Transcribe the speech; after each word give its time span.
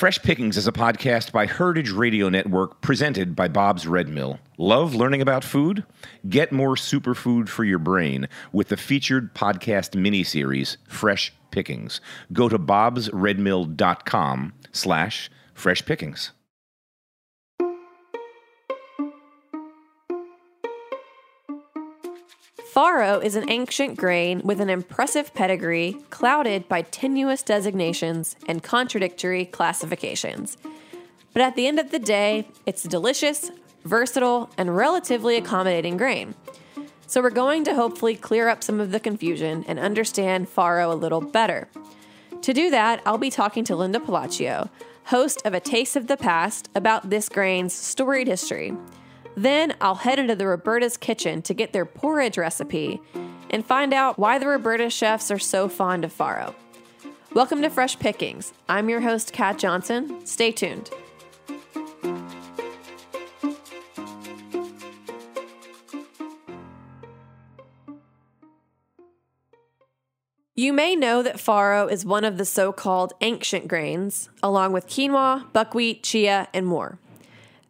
Fresh 0.00 0.22
Pickings 0.22 0.56
is 0.56 0.66
a 0.66 0.72
podcast 0.72 1.30
by 1.30 1.44
Heritage 1.44 1.90
Radio 1.90 2.30
Network 2.30 2.80
presented 2.80 3.36
by 3.36 3.48
Bob's 3.48 3.86
Red 3.86 4.08
Mill. 4.08 4.38
Love 4.56 4.94
learning 4.94 5.20
about 5.20 5.44
food? 5.44 5.84
Get 6.26 6.52
more 6.52 6.74
superfood 6.74 7.50
for 7.50 7.64
your 7.64 7.78
brain 7.78 8.26
with 8.50 8.68
the 8.68 8.78
featured 8.78 9.34
podcast 9.34 9.90
miniseries, 9.90 10.78
Fresh 10.88 11.34
Pickings. 11.50 12.00
Go 12.32 12.48
to 12.48 12.58
bobsredmill.com 12.58 14.54
slash 14.72 15.30
fresh 15.52 15.84
pickings. 15.84 16.32
Farro 22.74 23.22
is 23.24 23.34
an 23.34 23.50
ancient 23.50 23.96
grain 23.96 24.42
with 24.44 24.60
an 24.60 24.70
impressive 24.70 25.34
pedigree, 25.34 25.96
clouded 26.10 26.68
by 26.68 26.82
tenuous 26.82 27.42
designations 27.42 28.36
and 28.46 28.62
contradictory 28.62 29.46
classifications. 29.46 30.56
But 31.32 31.42
at 31.42 31.56
the 31.56 31.66
end 31.66 31.80
of 31.80 31.90
the 31.90 31.98
day, 31.98 32.46
it's 32.66 32.84
a 32.84 32.88
delicious, 32.88 33.50
versatile, 33.84 34.50
and 34.56 34.76
relatively 34.76 35.36
accommodating 35.36 35.96
grain. 35.96 36.36
So 37.08 37.20
we're 37.20 37.30
going 37.30 37.64
to 37.64 37.74
hopefully 37.74 38.14
clear 38.14 38.48
up 38.48 38.62
some 38.62 38.78
of 38.78 38.92
the 38.92 39.00
confusion 39.00 39.64
and 39.66 39.80
understand 39.80 40.48
farro 40.48 40.92
a 40.92 40.94
little 40.94 41.20
better. 41.20 41.66
To 42.42 42.52
do 42.52 42.70
that, 42.70 43.02
I'll 43.04 43.18
be 43.18 43.30
talking 43.30 43.64
to 43.64 43.74
Linda 43.74 43.98
Pelaccio, 43.98 44.68
host 45.06 45.42
of 45.44 45.54
A 45.54 45.60
Taste 45.60 45.96
of 45.96 46.06
the 46.06 46.16
Past, 46.16 46.68
about 46.76 47.10
this 47.10 47.28
grain's 47.28 47.72
storied 47.72 48.28
history. 48.28 48.72
Then 49.36 49.74
I'll 49.80 49.94
head 49.94 50.18
into 50.18 50.34
the 50.34 50.46
Roberta's 50.46 50.96
kitchen 50.96 51.40
to 51.42 51.54
get 51.54 51.72
their 51.72 51.86
porridge 51.86 52.36
recipe 52.36 53.00
and 53.50 53.64
find 53.64 53.94
out 53.94 54.18
why 54.18 54.38
the 54.38 54.48
Roberta 54.48 54.90
chefs 54.90 55.30
are 55.30 55.38
so 55.38 55.68
fond 55.68 56.04
of 56.04 56.16
farro. 56.16 56.54
Welcome 57.32 57.62
to 57.62 57.70
Fresh 57.70 58.00
Pickings. 58.00 58.52
I'm 58.68 58.88
your 58.88 59.00
host, 59.00 59.32
Kat 59.32 59.56
Johnson. 59.56 60.26
Stay 60.26 60.50
tuned. 60.50 60.90
You 70.56 70.74
may 70.74 70.94
know 70.94 71.22
that 71.22 71.36
farro 71.36 71.90
is 71.90 72.04
one 72.04 72.24
of 72.24 72.36
the 72.36 72.44
so 72.44 72.72
called 72.72 73.14
ancient 73.22 73.68
grains, 73.68 74.28
along 74.42 74.72
with 74.72 74.88
quinoa, 74.88 75.50
buckwheat, 75.52 76.02
chia, 76.02 76.48
and 76.52 76.66
more. 76.66 76.98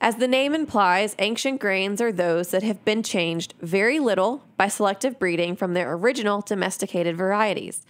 As 0.03 0.17
the 0.17 0.29
name 0.29 0.55
implies, 0.55 1.15
ancient 1.19 1.61
grains 1.61 2.01
are 2.01 2.13
those 2.13 2.51
that 2.53 2.63
have 2.63 2.83
been 2.87 3.03
changed 3.03 3.53
very 3.61 4.01
little 4.01 4.43
by 4.57 4.69
selective 4.69 5.19
breeding 5.19 5.57
from 5.57 5.75
their 5.75 5.93
original 5.93 6.41
domesticated 6.41 7.17
varieties. 7.17 7.85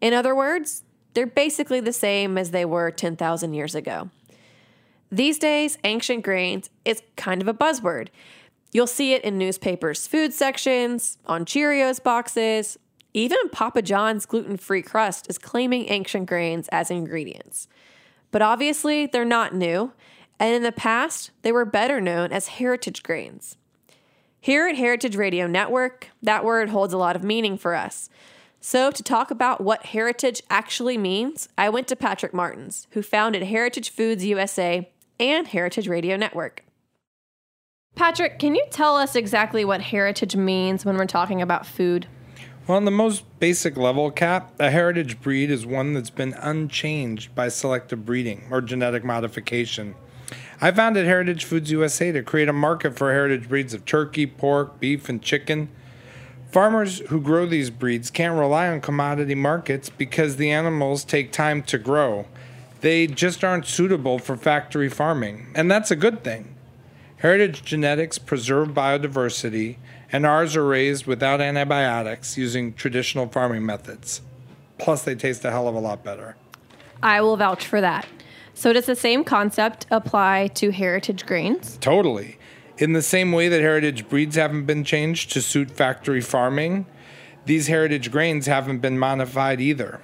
In 0.00 0.14
other 0.14 0.34
words, 0.34 0.82
they're 1.12 1.26
basically 1.26 1.80
the 1.80 1.92
same 1.92 2.38
as 2.38 2.52
they 2.52 2.64
were 2.64 2.90
10,000 2.90 3.52
years 3.52 3.74
ago. 3.74 4.08
These 5.10 5.38
days, 5.38 5.76
ancient 5.84 6.24
grains 6.24 6.70
is 6.86 7.02
kind 7.16 7.42
of 7.42 7.48
a 7.48 7.54
buzzword. 7.54 8.08
You'll 8.72 8.86
see 8.86 9.12
it 9.12 9.22
in 9.22 9.36
newspapers' 9.36 10.06
food 10.06 10.32
sections, 10.32 11.18
on 11.26 11.44
Cheerios 11.44 12.02
boxes, 12.02 12.78
even 13.12 13.50
Papa 13.50 13.82
John's 13.82 14.24
gluten 14.24 14.56
free 14.56 14.80
crust 14.80 15.28
is 15.28 15.36
claiming 15.36 15.90
ancient 15.90 16.26
grains 16.26 16.66
as 16.68 16.90
ingredients. 16.90 17.68
But 18.30 18.40
obviously, 18.40 19.04
they're 19.04 19.26
not 19.26 19.54
new 19.54 19.92
and 20.42 20.56
in 20.56 20.64
the 20.64 20.72
past, 20.72 21.30
they 21.42 21.52
were 21.52 21.64
better 21.64 22.00
known 22.00 22.32
as 22.32 22.48
heritage 22.48 23.04
grains. 23.04 23.56
Here 24.40 24.66
at 24.66 24.74
Heritage 24.74 25.14
Radio 25.14 25.46
Network, 25.46 26.08
that 26.20 26.44
word 26.44 26.70
holds 26.70 26.92
a 26.92 26.98
lot 26.98 27.14
of 27.14 27.22
meaning 27.22 27.56
for 27.56 27.76
us. 27.76 28.10
So, 28.60 28.90
to 28.90 29.04
talk 29.04 29.30
about 29.30 29.60
what 29.60 29.86
heritage 29.86 30.42
actually 30.50 30.98
means, 30.98 31.48
I 31.56 31.68
went 31.68 31.86
to 31.88 31.96
Patrick 31.96 32.34
Martins, 32.34 32.88
who 32.90 33.02
founded 33.02 33.44
Heritage 33.44 33.90
Foods 33.90 34.24
USA 34.24 34.90
and 35.20 35.46
Heritage 35.46 35.86
Radio 35.86 36.16
Network. 36.16 36.64
Patrick, 37.94 38.40
can 38.40 38.56
you 38.56 38.66
tell 38.68 38.96
us 38.96 39.14
exactly 39.14 39.64
what 39.64 39.80
heritage 39.80 40.34
means 40.34 40.84
when 40.84 40.96
we're 40.96 41.06
talking 41.06 41.40
about 41.40 41.66
food? 41.66 42.08
Well, 42.66 42.78
on 42.78 42.84
the 42.84 42.90
most 42.90 43.22
basic 43.38 43.76
level, 43.76 44.10
Kat, 44.10 44.52
a 44.58 44.72
heritage 44.72 45.20
breed 45.20 45.52
is 45.52 45.64
one 45.64 45.94
that's 45.94 46.10
been 46.10 46.32
unchanged 46.32 47.32
by 47.32 47.48
selective 47.48 48.04
breeding 48.04 48.48
or 48.50 48.60
genetic 48.60 49.04
modification. 49.04 49.94
I 50.64 50.70
founded 50.70 51.06
Heritage 51.06 51.44
Foods 51.44 51.72
USA 51.72 52.12
to 52.12 52.22
create 52.22 52.48
a 52.48 52.52
market 52.52 52.96
for 52.96 53.12
heritage 53.12 53.48
breeds 53.48 53.74
of 53.74 53.84
turkey, 53.84 54.28
pork, 54.28 54.78
beef, 54.78 55.08
and 55.08 55.20
chicken. 55.20 55.68
Farmers 56.52 57.00
who 57.08 57.20
grow 57.20 57.46
these 57.46 57.68
breeds 57.68 58.12
can't 58.12 58.38
rely 58.38 58.68
on 58.68 58.80
commodity 58.80 59.34
markets 59.34 59.90
because 59.90 60.36
the 60.36 60.52
animals 60.52 61.02
take 61.02 61.32
time 61.32 61.64
to 61.64 61.78
grow. 61.78 62.26
They 62.80 63.08
just 63.08 63.42
aren't 63.42 63.66
suitable 63.66 64.20
for 64.20 64.36
factory 64.36 64.88
farming, 64.88 65.48
and 65.56 65.68
that's 65.68 65.90
a 65.90 65.96
good 65.96 66.22
thing. 66.22 66.54
Heritage 67.16 67.64
genetics 67.64 68.18
preserve 68.18 68.68
biodiversity, 68.68 69.78
and 70.12 70.24
ours 70.24 70.54
are 70.54 70.64
raised 70.64 71.06
without 71.06 71.40
antibiotics 71.40 72.38
using 72.38 72.72
traditional 72.72 73.26
farming 73.26 73.66
methods. 73.66 74.20
Plus, 74.78 75.02
they 75.02 75.16
taste 75.16 75.44
a 75.44 75.50
hell 75.50 75.66
of 75.66 75.74
a 75.74 75.80
lot 75.80 76.04
better. 76.04 76.36
I 77.02 77.20
will 77.20 77.36
vouch 77.36 77.66
for 77.66 77.80
that. 77.80 78.06
So 78.54 78.72
does 78.72 78.86
the 78.86 78.96
same 78.96 79.24
concept 79.24 79.86
apply 79.90 80.48
to 80.54 80.70
heritage 80.70 81.26
grains? 81.26 81.78
Totally. 81.80 82.38
In 82.78 82.92
the 82.92 83.02
same 83.02 83.32
way 83.32 83.48
that 83.48 83.60
heritage 83.60 84.08
breeds 84.08 84.36
haven't 84.36 84.66
been 84.66 84.84
changed 84.84 85.32
to 85.32 85.42
suit 85.42 85.70
factory 85.70 86.20
farming, 86.20 86.86
these 87.44 87.66
heritage 87.66 88.10
grains 88.10 88.46
haven't 88.46 88.78
been 88.78 88.98
modified 88.98 89.60
either. 89.60 90.00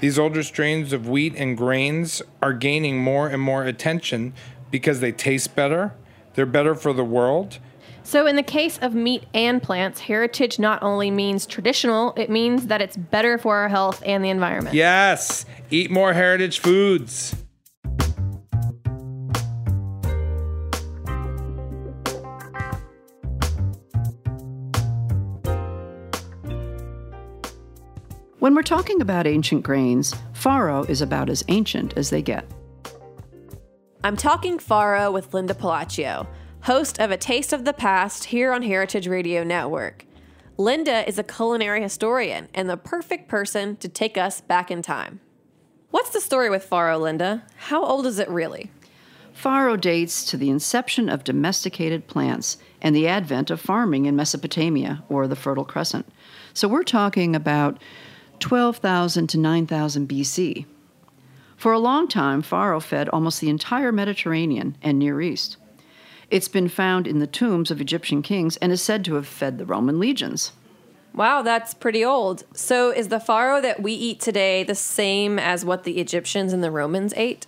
These 0.00 0.18
older 0.18 0.42
strains 0.42 0.92
of 0.92 1.08
wheat 1.08 1.34
and 1.36 1.56
grains 1.56 2.22
are 2.42 2.52
gaining 2.52 2.98
more 2.98 3.28
and 3.28 3.40
more 3.40 3.64
attention 3.64 4.34
because 4.70 5.00
they 5.00 5.12
taste 5.12 5.56
better, 5.56 5.94
they're 6.34 6.44
better 6.44 6.74
for 6.74 6.92
the 6.92 7.04
world. 7.04 7.58
So, 8.02 8.26
in 8.26 8.36
the 8.36 8.42
case 8.42 8.78
of 8.80 8.94
meat 8.94 9.24
and 9.34 9.60
plants, 9.60 10.00
heritage 10.00 10.60
not 10.60 10.82
only 10.82 11.10
means 11.10 11.44
traditional, 11.44 12.14
it 12.16 12.30
means 12.30 12.66
that 12.68 12.80
it's 12.80 12.96
better 12.96 13.36
for 13.36 13.56
our 13.56 13.68
health 13.68 14.00
and 14.06 14.24
the 14.24 14.30
environment. 14.30 14.76
Yes, 14.76 15.44
eat 15.70 15.90
more 15.90 16.12
heritage 16.12 16.60
foods. 16.60 17.34
When 28.38 28.54
we're 28.54 28.62
talking 28.62 29.00
about 29.00 29.26
ancient 29.26 29.62
grains, 29.62 30.12
farro 30.34 30.86
is 30.90 31.00
about 31.00 31.30
as 31.30 31.42
ancient 31.48 31.96
as 31.96 32.10
they 32.10 32.20
get. 32.20 32.44
I'm 34.04 34.16
talking 34.16 34.58
farro 34.58 35.10
with 35.10 35.32
Linda 35.32 35.54
Pelaccio, 35.54 36.26
host 36.60 37.00
of 37.00 37.10
A 37.10 37.16
Taste 37.16 37.54
of 37.54 37.64
the 37.64 37.72
Past 37.72 38.24
here 38.24 38.52
on 38.52 38.60
Heritage 38.60 39.08
Radio 39.08 39.42
Network. 39.42 40.04
Linda 40.58 41.08
is 41.08 41.18
a 41.18 41.24
culinary 41.24 41.80
historian 41.80 42.48
and 42.52 42.68
the 42.68 42.76
perfect 42.76 43.26
person 43.26 43.76
to 43.76 43.88
take 43.88 44.18
us 44.18 44.42
back 44.42 44.70
in 44.70 44.82
time. 44.82 45.20
What's 45.90 46.10
the 46.10 46.20
story 46.20 46.50
with 46.50 46.68
farro, 46.68 47.00
Linda? 47.00 47.42
How 47.56 47.82
old 47.82 48.04
is 48.04 48.18
it 48.18 48.28
really? 48.28 48.70
Farro 49.34 49.80
dates 49.80 50.26
to 50.26 50.36
the 50.36 50.50
inception 50.50 51.08
of 51.08 51.24
domesticated 51.24 52.06
plants 52.06 52.58
and 52.82 52.94
the 52.94 53.08
advent 53.08 53.50
of 53.50 53.62
farming 53.62 54.04
in 54.04 54.14
Mesopotamia 54.14 55.04
or 55.08 55.26
the 55.26 55.36
Fertile 55.36 55.64
Crescent. 55.64 56.06
So 56.52 56.68
we're 56.68 56.82
talking 56.82 57.34
about 57.34 57.78
12,000 58.40 59.26
to 59.28 59.38
9,000 59.38 60.08
BC. 60.08 60.66
For 61.56 61.72
a 61.72 61.78
long 61.78 62.06
time, 62.06 62.42
farro 62.42 62.82
fed 62.82 63.08
almost 63.08 63.40
the 63.40 63.48
entire 63.48 63.92
Mediterranean 63.92 64.76
and 64.82 64.98
Near 64.98 65.20
East. 65.20 65.56
It's 66.30 66.48
been 66.48 66.68
found 66.68 67.06
in 67.06 67.18
the 67.18 67.26
tombs 67.26 67.70
of 67.70 67.80
Egyptian 67.80 68.20
kings 68.20 68.56
and 68.58 68.72
is 68.72 68.82
said 68.82 69.04
to 69.04 69.14
have 69.14 69.26
fed 69.26 69.58
the 69.58 69.64
Roman 69.64 69.98
legions. 69.98 70.52
Wow, 71.14 71.40
that's 71.40 71.72
pretty 71.72 72.04
old. 72.04 72.44
So, 72.52 72.90
is 72.90 73.08
the 73.08 73.16
farro 73.16 73.62
that 73.62 73.80
we 73.80 73.92
eat 73.92 74.20
today 74.20 74.64
the 74.64 74.74
same 74.74 75.38
as 75.38 75.64
what 75.64 75.84
the 75.84 75.98
Egyptians 75.98 76.52
and 76.52 76.62
the 76.62 76.70
Romans 76.70 77.14
ate? 77.16 77.46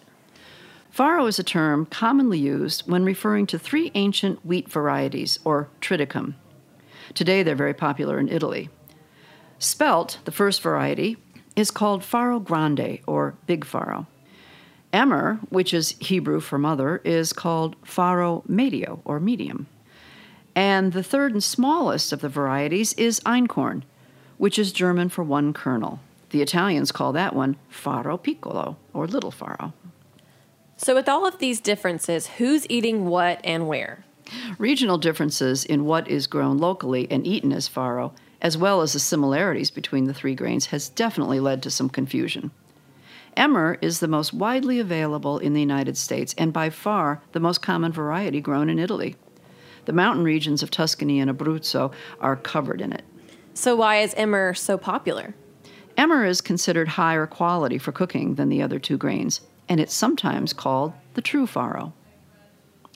Farro 0.97 1.29
is 1.29 1.39
a 1.39 1.45
term 1.45 1.85
commonly 1.85 2.39
used 2.39 2.89
when 2.91 3.05
referring 3.05 3.47
to 3.49 3.59
three 3.59 3.91
ancient 3.95 4.45
wheat 4.47 4.71
varieties, 4.71 5.39
or 5.45 5.69
triticum. 5.83 6.35
Today, 7.13 7.43
they're 7.43 7.55
very 7.55 7.75
popular 7.75 8.19
in 8.19 8.29
Italy. 8.29 8.71
Spelt, 9.59 10.19
the 10.25 10.33
first 10.33 10.63
variety, 10.63 11.17
is 11.57 11.71
called 11.71 12.03
farro 12.03 12.43
grande 12.43 13.01
or 13.07 13.35
big 13.47 13.65
farro. 13.65 14.07
Emmer, 14.93 15.41
which 15.51 15.75
is 15.75 15.97
Hebrew 15.99 16.41
for 16.41 16.59
mother, 16.59 17.01
is 17.05 17.33
called 17.33 17.81
farro 17.83 18.49
medio 18.49 19.01
or 19.05 19.21
medium. 19.21 19.67
And 20.55 20.93
the 20.93 21.03
third 21.03 21.33
and 21.33 21.43
smallest 21.43 22.13
of 22.13 22.21
the 22.21 22.29
varieties 22.29 22.93
is 22.95 23.21
einkorn, 23.21 23.83
which 24.39 24.59
is 24.59 24.73
German 24.73 25.09
for 25.09 25.23
one 25.23 25.53
kernel. 25.53 26.01
The 26.31 26.43
Italians 26.43 26.93
call 26.93 27.13
that 27.13 27.35
one 27.35 27.57
farro 27.73 28.23
piccolo 28.23 28.77
or 28.93 29.07
little 29.07 29.33
farro. 29.33 29.73
So, 30.77 30.95
with 30.95 31.09
all 31.09 31.27
of 31.27 31.39
these 31.39 31.61
differences, 31.61 32.29
who's 32.39 32.67
eating 32.69 33.07
what 33.07 33.41
and 33.43 33.67
where? 33.67 34.05
Regional 34.59 34.99
differences 34.99 35.65
in 35.65 35.85
what 35.85 36.07
is 36.07 36.27
grown 36.29 36.59
locally 36.59 37.11
and 37.11 37.27
eaten 37.27 37.53
as 37.53 37.69
farro 37.69 38.13
as 38.41 38.57
well 38.57 38.81
as 38.81 38.93
the 38.93 38.99
similarities 38.99 39.71
between 39.71 40.05
the 40.05 40.15
three 40.15 40.35
grains, 40.35 40.67
has 40.67 40.89
definitely 40.89 41.41
led 41.41 41.63
to 41.63 41.71
some 41.71 41.89
confusion. 41.89 42.51
Emmer 43.37 43.79
is 43.81 44.01
the 44.01 44.09
most 44.09 44.35
widely 44.35 44.81
available 44.81 45.39
in 45.39 45.55
the 45.55 45.61
United 45.61 45.97
States 45.97 46.35
and 46.37 46.53
by 46.53 46.71
far 46.71 47.23
the 47.33 47.41
most 47.41 47.63
common 47.63 47.93
variety 47.93 48.41
grown 48.41 48.69
in 48.69 48.79
Italy. 48.79 49.17
The 49.85 49.93
mountain 49.93 50.25
regions 50.25 50.63
of 50.63 50.71
Tuscany 50.71 51.21
and 51.21 51.31
Abruzzo 51.31 51.93
are 52.21 52.37
covered 52.37 52.81
in 52.81 52.93
it. 52.93 53.05
So, 53.55 53.77
why 53.77 54.01
is 54.01 54.15
emmer 54.15 54.55
so 54.55 54.77
popular? 54.77 55.35
Emmer 55.97 56.25
is 56.25 56.41
considered 56.41 56.89
higher 56.89 57.27
quality 57.27 57.79
for 57.79 57.93
cooking 57.93 58.35
than 58.35 58.49
the 58.49 58.63
other 58.63 58.79
two 58.79 58.97
grains, 58.97 59.41
and 59.69 59.81
it's 59.81 59.95
sometimes 59.95 60.53
called 60.53 60.93
the 61.15 61.23
true 61.23 61.47
farro. 61.47 61.93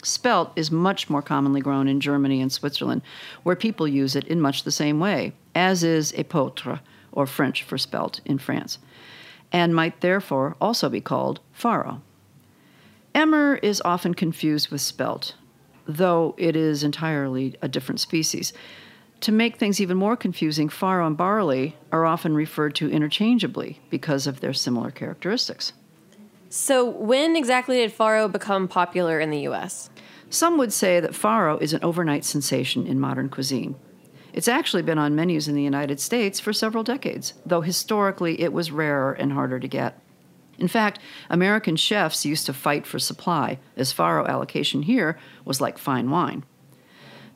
Spelt 0.03 0.53
is 0.57 0.71
much 0.71 1.09
more 1.09 1.23
commonly 1.23 1.61
grown 1.61 1.87
in 1.87 2.01
Germany 2.01 2.41
and 2.41 2.51
Switzerland, 2.51 3.03
where 3.45 3.55
people 3.55 3.87
use 3.87 4.17
it 4.17 4.27
in 4.27 4.41
much 4.41 4.65
the 4.65 4.73
same 4.73 4.99
way, 4.99 5.33
as 5.55 5.85
is 5.85 6.13
épeautre, 6.13 6.81
or 7.13 7.27
French 7.27 7.63
for 7.63 7.79
spelt, 7.79 8.21
in 8.25 8.39
France, 8.39 8.79
and 9.53 9.75
might 9.75 10.01
therefore 10.01 10.57
also 10.61 10.89
be 10.89 11.01
called 11.01 11.41
farro. 11.57 12.01
Emmer 13.15 13.57
is 13.57 13.83
often 13.85 14.15
confused 14.15 14.71
with 14.71 14.81
spelt, 14.81 15.35
though 15.87 16.35
it 16.39 16.57
is 16.57 16.83
entirely 16.83 17.55
a 17.63 17.69
different 17.69 18.01
species. 18.01 18.53
To 19.21 19.31
make 19.31 19.57
things 19.57 19.81
even 19.81 19.97
more 19.97 20.17
confusing, 20.17 20.69
farro 20.69 21.07
and 21.07 21.17
barley 21.17 21.77
are 21.93 22.07
often 22.07 22.35
referred 22.35 22.75
to 22.77 22.91
interchangeably 22.91 23.81
because 23.89 24.27
of 24.27 24.41
their 24.41 24.55
similar 24.55 24.91
characteristics. 24.91 25.73
So, 26.55 26.85
when 26.85 27.35
exactly 27.35 27.79
did 27.79 27.97
farro 27.97 28.31
become 28.31 28.69
popular 28.69 29.19
in 29.19 29.31
the 29.31 29.49
US? 29.49 29.89
Some 30.29 30.59
would 30.59 30.71
say 30.71 31.01
that 31.01 31.13
farro 31.13 31.59
is 31.63 31.73
an 31.73 31.83
overnight 31.83 32.27
sensation 32.27 32.87
in 32.87 33.01
modern 33.01 33.31
cuisine. 33.31 33.75
It's 34.35 34.49
actually 34.49 34.83
been 34.83 34.99
on 34.99 35.15
menus 35.15 35.49
in 35.49 35.55
the 35.55 35.63
United 35.63 35.99
States 35.99 36.41
for 36.41 36.53
several 36.53 36.85
decades, 36.85 37.33
though 37.47 37.63
historically 37.63 38.39
it 38.39 38.53
was 38.53 38.71
rarer 38.71 39.15
and 39.15 39.33
harder 39.33 39.59
to 39.59 39.67
get. 39.67 39.99
In 40.59 40.69
fact, 40.69 40.99
American 41.31 41.75
chefs 41.75 42.27
used 42.27 42.45
to 42.45 42.53
fight 42.53 42.87
for 42.87 42.99
supply, 42.99 43.59
as 43.75 43.95
farro 43.95 44.29
allocation 44.29 44.83
here 44.83 45.19
was 45.47 45.63
like 45.63 45.79
fine 45.79 46.11
wine. 46.11 46.45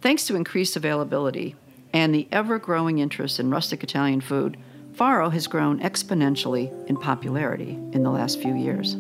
Thanks 0.02 0.26
to 0.26 0.36
increased 0.36 0.76
availability 0.76 1.56
and 1.90 2.14
the 2.14 2.28
ever 2.30 2.58
growing 2.58 2.98
interest 2.98 3.40
in 3.40 3.48
rustic 3.48 3.82
Italian 3.82 4.20
food, 4.20 4.58
farro 4.92 5.32
has 5.32 5.46
grown 5.46 5.80
exponentially 5.80 6.70
in 6.90 6.98
popularity 6.98 7.78
in 7.92 8.02
the 8.02 8.10
last 8.10 8.42
few 8.42 8.54
years. 8.54 8.94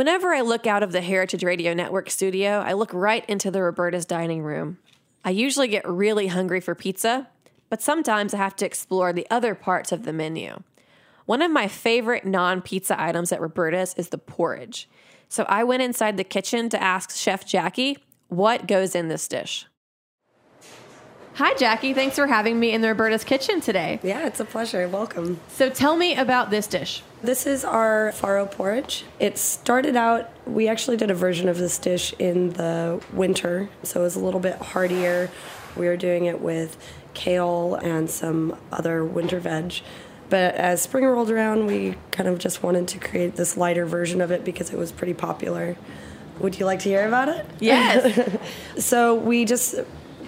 Whenever 0.00 0.32
I 0.32 0.40
look 0.40 0.66
out 0.66 0.82
of 0.82 0.92
the 0.92 1.02
Heritage 1.02 1.44
Radio 1.44 1.74
Network 1.74 2.08
studio, 2.08 2.60
I 2.60 2.72
look 2.72 2.90
right 2.94 3.22
into 3.28 3.50
the 3.50 3.62
Roberta's 3.62 4.06
dining 4.06 4.42
room. 4.42 4.78
I 5.26 5.28
usually 5.28 5.68
get 5.68 5.86
really 5.86 6.28
hungry 6.28 6.58
for 6.58 6.74
pizza, 6.74 7.28
but 7.68 7.82
sometimes 7.82 8.32
I 8.32 8.38
have 8.38 8.56
to 8.56 8.64
explore 8.64 9.12
the 9.12 9.26
other 9.30 9.54
parts 9.54 9.92
of 9.92 10.04
the 10.04 10.12
menu. 10.14 10.62
One 11.26 11.42
of 11.42 11.50
my 11.50 11.68
favorite 11.68 12.24
non 12.24 12.62
pizza 12.62 12.98
items 12.98 13.30
at 13.30 13.42
Roberta's 13.42 13.92
is 13.98 14.08
the 14.08 14.16
porridge. 14.16 14.88
So 15.28 15.44
I 15.50 15.64
went 15.64 15.82
inside 15.82 16.16
the 16.16 16.24
kitchen 16.24 16.70
to 16.70 16.82
ask 16.82 17.14
Chef 17.14 17.44
Jackie 17.44 17.98
what 18.28 18.66
goes 18.66 18.94
in 18.94 19.08
this 19.08 19.28
dish. 19.28 19.66
Hi, 21.40 21.54
Jackie. 21.54 21.94
Thanks 21.94 22.16
for 22.16 22.26
having 22.26 22.60
me 22.60 22.72
in 22.72 22.82
the 22.82 22.88
Roberta's 22.88 23.24
kitchen 23.24 23.62
today. 23.62 23.98
Yeah, 24.02 24.26
it's 24.26 24.40
a 24.40 24.44
pleasure. 24.44 24.86
Welcome. 24.86 25.40
So 25.48 25.70
tell 25.70 25.96
me 25.96 26.14
about 26.14 26.50
this 26.50 26.66
dish. 26.66 27.02
This 27.22 27.46
is 27.46 27.64
our 27.64 28.12
farro 28.14 28.50
porridge. 28.50 29.06
It 29.18 29.38
started 29.38 29.96
out, 29.96 30.30
we 30.46 30.68
actually 30.68 30.98
did 30.98 31.10
a 31.10 31.14
version 31.14 31.48
of 31.48 31.56
this 31.56 31.78
dish 31.78 32.12
in 32.18 32.50
the 32.50 33.02
winter, 33.14 33.70
so 33.82 34.00
it 34.00 34.02
was 34.02 34.16
a 34.16 34.20
little 34.20 34.38
bit 34.38 34.56
heartier. 34.56 35.30
We 35.78 35.86
were 35.86 35.96
doing 35.96 36.26
it 36.26 36.42
with 36.42 36.76
kale 37.14 37.76
and 37.76 38.10
some 38.10 38.54
other 38.70 39.02
winter 39.02 39.40
veg. 39.40 39.76
But 40.28 40.56
as 40.56 40.82
spring 40.82 41.06
rolled 41.06 41.30
around, 41.30 41.64
we 41.64 41.94
kind 42.10 42.28
of 42.28 42.38
just 42.38 42.62
wanted 42.62 42.86
to 42.88 42.98
create 42.98 43.36
this 43.36 43.56
lighter 43.56 43.86
version 43.86 44.20
of 44.20 44.30
it 44.30 44.44
because 44.44 44.74
it 44.74 44.78
was 44.78 44.92
pretty 44.92 45.14
popular. 45.14 45.78
Would 46.40 46.58
you 46.58 46.66
like 46.66 46.80
to 46.80 46.90
hear 46.90 47.08
about 47.08 47.30
it? 47.30 47.46
Yes. 47.60 48.38
so 48.78 49.14
we 49.14 49.46
just 49.46 49.76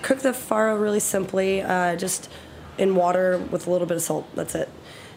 cook 0.02 0.20
the 0.20 0.30
farro 0.30 0.80
really 0.80 1.00
simply, 1.00 1.62
uh, 1.62 1.96
just 1.96 2.30
in 2.78 2.94
water 2.94 3.38
with 3.38 3.66
a 3.66 3.70
little 3.70 3.86
bit 3.86 3.96
of 3.96 4.02
salt. 4.02 4.28
That's 4.34 4.54
it. 4.54 4.68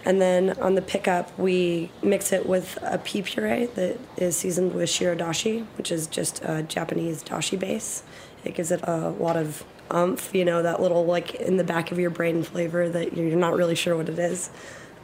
And 0.06 0.22
then 0.22 0.52
on 0.60 0.76
the 0.76 0.84
pickup, 0.84 1.38
we 1.38 1.90
mix 2.04 2.32
it 2.32 2.46
with 2.46 2.78
a 2.84 3.00
pea 3.00 3.24
puree 3.24 3.66
that 3.74 3.98
is 4.18 4.38
seasoned 4.38 4.76
with 4.76 4.88
shirodashi, 4.88 5.66
which 5.78 5.92
is 5.92 6.06
just 6.06 6.42
a 6.44 6.62
Japanese 6.62 7.24
dashi 7.24 7.60
base. 7.60 8.04
It 8.44 8.54
gives 8.54 8.72
it 8.72 8.82
a 8.84 9.10
lot 9.10 9.36
of 9.36 9.66
umph, 9.90 10.34
you 10.34 10.46
know, 10.46 10.62
that 10.62 10.80
little 10.80 11.06
like 11.06 11.36
in 11.36 11.58
the 11.58 11.64
back 11.64 11.92
of 11.92 11.98
your 11.98 12.12
brain 12.12 12.44
flavor 12.44 12.88
that 12.88 13.18
you're 13.18 13.36
not 13.36 13.56
really 13.56 13.74
sure 13.74 13.98
what 13.98 14.08
it 14.08 14.20
is. 14.20 14.52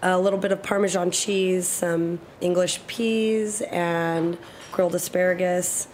A 0.03 0.19
little 0.19 0.39
bit 0.39 0.51
of 0.51 0.61
Parmesan 0.61 1.09
cheese, 1.11 1.67
some 1.67 2.19
English 2.39 2.79
peas, 2.85 3.61
and 3.61 4.37
grilled 4.71 4.95
asparagus. 4.95 5.87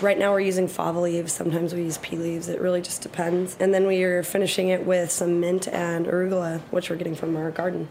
Right 0.00 0.18
now 0.18 0.32
we're 0.32 0.40
using 0.40 0.68
fava 0.68 1.00
leaves. 1.00 1.32
Sometimes 1.32 1.74
we 1.74 1.82
use 1.82 1.98
pea 1.98 2.16
leaves. 2.16 2.48
It 2.48 2.60
really 2.60 2.80
just 2.82 3.02
depends. 3.02 3.56
And 3.60 3.72
then 3.72 3.86
we 3.86 4.02
are 4.02 4.22
finishing 4.22 4.68
it 4.68 4.84
with 4.86 5.10
some 5.10 5.38
mint 5.40 5.68
and 5.68 6.06
arugula, 6.06 6.60
which 6.70 6.90
we're 6.90 6.96
getting 6.96 7.14
from 7.14 7.36
our 7.36 7.50
garden. 7.50 7.88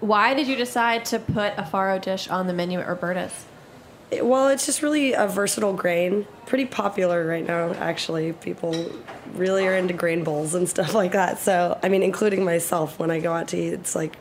Why 0.00 0.34
did 0.34 0.48
you 0.48 0.56
decide 0.56 1.04
to 1.06 1.18
put 1.18 1.52
a 1.56 1.62
farro 1.62 2.00
dish 2.02 2.28
on 2.28 2.46
the 2.46 2.52
menu 2.52 2.80
at 2.80 2.88
Roberta's? 2.88 3.44
It- 4.10 4.26
well, 4.26 4.48
it's 4.48 4.66
just 4.66 4.82
really 4.82 5.12
a 5.12 5.26
versatile 5.26 5.74
grain. 5.74 6.26
Pretty 6.46 6.66
popular 6.66 7.26
right 7.26 7.46
now, 7.46 7.72
actually. 7.74 8.32
People 8.32 8.90
really 9.34 9.66
are 9.66 9.74
into 9.76 9.94
grain 9.94 10.24
bowls 10.24 10.54
and 10.54 10.68
stuff 10.68 10.92
like 11.02 11.12
that. 11.12 11.38
So, 11.38 11.78
I 11.82 11.88
mean, 11.88 12.02
including 12.02 12.44
myself, 12.44 12.98
when 12.98 13.10
I 13.10 13.20
go 13.20 13.32
out 13.32 13.48
to 13.48 13.56
eat, 13.56 13.72
it's 13.74 13.94
like 13.94 14.16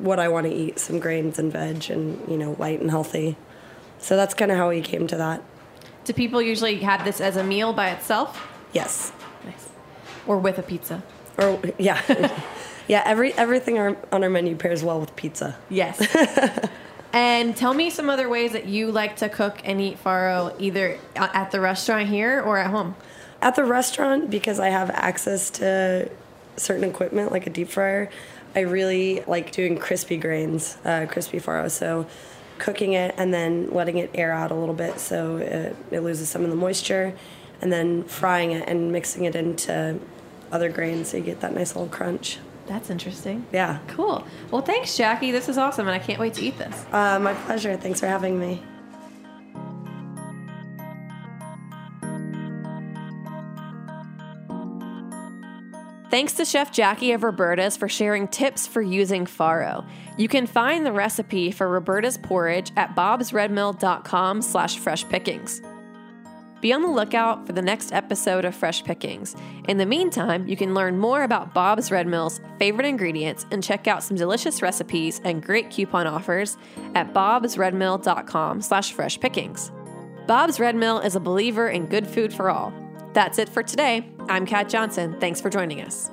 what 0.00 0.18
I 0.20 0.28
want 0.28 0.46
to 0.46 0.52
eat 0.52 0.78
some 0.78 0.98
grains 0.98 1.38
and 1.38 1.50
veg 1.52 1.90
and, 1.90 2.20
you 2.28 2.36
know, 2.36 2.56
light 2.58 2.80
and 2.80 2.90
healthy. 2.90 3.36
So 3.98 4.16
that's 4.16 4.34
kind 4.34 4.50
of 4.50 4.58
how 4.58 4.68
we 4.68 4.82
came 4.82 5.06
to 5.06 5.16
that. 5.16 5.42
Do 6.04 6.12
people 6.12 6.42
usually 6.42 6.76
have 6.80 7.04
this 7.04 7.20
as 7.20 7.36
a 7.36 7.44
meal 7.44 7.72
by 7.72 7.90
itself? 7.90 8.46
Yes. 8.72 9.12
Nice. 9.44 9.68
Or 10.26 10.38
with 10.38 10.58
a 10.58 10.62
pizza? 10.62 11.02
Or, 11.38 11.60
yeah. 11.78 12.00
yeah, 12.88 13.02
every 13.04 13.32
everything 13.34 13.78
on 13.78 13.96
our 14.12 14.30
menu 14.30 14.56
pairs 14.56 14.84
well 14.84 15.00
with 15.00 15.16
pizza. 15.16 15.56
Yes. 15.70 16.00
and 17.12 17.56
tell 17.56 17.72
me 17.72 17.90
some 17.90 18.10
other 18.10 18.28
ways 18.28 18.52
that 18.52 18.66
you 18.66 18.92
like 18.92 19.16
to 19.16 19.28
cook 19.28 19.60
and 19.64 19.80
eat 19.80 20.02
farro 20.02 20.54
either 20.60 20.98
at 21.16 21.50
the 21.50 21.60
restaurant 21.60 22.08
here 22.08 22.42
or 22.42 22.58
at 22.58 22.70
home. 22.70 22.94
At 23.40 23.56
the 23.56 23.64
restaurant, 23.64 24.30
because 24.30 24.60
I 24.60 24.68
have 24.68 24.90
access 24.90 25.50
to 25.50 26.10
certain 26.56 26.84
equipment 26.84 27.32
like 27.32 27.46
a 27.46 27.50
deep 27.50 27.68
fryer, 27.68 28.10
I 28.54 28.60
really 28.60 29.22
like 29.26 29.50
doing 29.50 29.78
crispy 29.78 30.16
grains, 30.16 30.78
uh, 30.84 31.06
crispy 31.08 31.40
farro. 31.40 31.70
So 31.70 32.06
cooking 32.58 32.92
it 32.92 33.14
and 33.16 33.32
then 33.32 33.70
letting 33.70 33.98
it 33.98 34.10
air 34.14 34.32
out 34.32 34.50
a 34.50 34.54
little 34.54 34.74
bit 34.74 34.98
so 34.98 35.36
it, 35.36 35.76
it 35.90 36.00
loses 36.00 36.28
some 36.28 36.44
of 36.44 36.50
the 36.50 36.56
moisture, 36.56 37.14
and 37.60 37.72
then 37.72 38.04
frying 38.04 38.52
it 38.52 38.68
and 38.68 38.92
mixing 38.92 39.24
it 39.24 39.34
into 39.34 39.98
other 40.52 40.68
grains 40.70 41.08
so 41.08 41.16
you 41.16 41.22
get 41.22 41.40
that 41.40 41.54
nice 41.54 41.74
little 41.74 41.88
crunch. 41.88 42.38
That's 42.66 42.90
interesting. 42.90 43.46
Yeah. 43.52 43.78
Cool. 43.88 44.26
Well, 44.50 44.62
thanks, 44.62 44.96
Jackie. 44.96 45.30
This 45.30 45.48
is 45.48 45.58
awesome, 45.58 45.86
and 45.86 45.94
I 45.94 45.98
can't 45.98 46.18
wait 46.18 46.34
to 46.34 46.42
eat 46.42 46.56
this. 46.56 46.86
Uh, 46.92 47.18
my 47.18 47.34
pleasure. 47.34 47.76
Thanks 47.76 48.00
for 48.00 48.06
having 48.06 48.38
me. 48.38 48.62
Thanks 56.14 56.34
to 56.34 56.44
Chef 56.44 56.70
Jackie 56.70 57.10
of 57.10 57.24
Roberta's 57.24 57.76
for 57.76 57.88
sharing 57.88 58.28
tips 58.28 58.68
for 58.68 58.80
using 58.80 59.24
farro. 59.24 59.84
You 60.16 60.28
can 60.28 60.46
find 60.46 60.86
the 60.86 60.92
recipe 60.92 61.50
for 61.50 61.68
Roberta's 61.68 62.18
porridge 62.18 62.70
at 62.76 62.94
bobsredmill.com 62.94 64.40
slash 64.40 64.78
fresh 64.78 65.08
pickings. 65.08 65.60
Be 66.60 66.72
on 66.72 66.82
the 66.82 66.88
lookout 66.88 67.48
for 67.48 67.52
the 67.52 67.62
next 67.62 67.92
episode 67.92 68.44
of 68.44 68.54
Fresh 68.54 68.84
Pickings. 68.84 69.34
In 69.66 69.78
the 69.78 69.86
meantime, 69.86 70.46
you 70.46 70.56
can 70.56 70.72
learn 70.72 70.98
more 70.98 71.24
about 71.24 71.52
Bob's 71.52 71.90
Red 71.90 72.06
Mill's 72.06 72.40
favorite 72.60 72.86
ingredients 72.86 73.44
and 73.50 73.60
check 73.60 73.88
out 73.88 74.04
some 74.04 74.16
delicious 74.16 74.62
recipes 74.62 75.20
and 75.24 75.42
great 75.42 75.68
coupon 75.68 76.06
offers 76.06 76.56
at 76.94 77.12
bobsredmill.com 77.12 78.60
slash 78.60 78.92
fresh 78.92 79.18
pickings. 79.18 79.72
Bob's 80.28 80.60
Red 80.60 80.76
Mill 80.76 81.00
is 81.00 81.16
a 81.16 81.20
believer 81.20 81.68
in 81.68 81.86
good 81.86 82.06
food 82.06 82.32
for 82.32 82.50
all. 82.50 82.72
That's 83.14 83.40
it 83.40 83.48
for 83.48 83.64
today. 83.64 84.13
I'm 84.28 84.46
Kat 84.46 84.68
Johnson. 84.68 85.16
Thanks 85.20 85.40
for 85.40 85.50
joining 85.50 85.80
us. 85.80 86.10